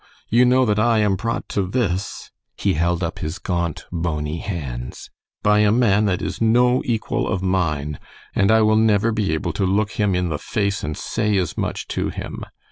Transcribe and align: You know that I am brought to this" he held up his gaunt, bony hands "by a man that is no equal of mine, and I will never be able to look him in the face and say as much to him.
You 0.29 0.45
know 0.45 0.65
that 0.65 0.79
I 0.79 0.97
am 0.97 1.15
brought 1.15 1.47
to 1.49 1.61
this" 1.61 2.31
he 2.57 2.73
held 2.73 3.03
up 3.03 3.19
his 3.19 3.37
gaunt, 3.37 3.85
bony 3.91 4.39
hands 4.39 5.11
"by 5.43 5.59
a 5.59 5.71
man 5.71 6.05
that 6.05 6.23
is 6.23 6.41
no 6.41 6.81
equal 6.83 7.27
of 7.27 7.43
mine, 7.43 7.99
and 8.33 8.49
I 8.49 8.63
will 8.63 8.77
never 8.77 9.11
be 9.11 9.31
able 9.35 9.53
to 9.53 9.63
look 9.63 9.91
him 9.99 10.15
in 10.15 10.29
the 10.29 10.39
face 10.39 10.83
and 10.83 10.97
say 10.97 11.37
as 11.37 11.55
much 11.55 11.87
to 11.89 12.09
him. 12.09 12.43